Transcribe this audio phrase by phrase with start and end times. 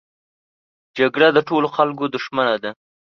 [0.97, 2.71] جګړه د ټولو خلکو دښمنه ده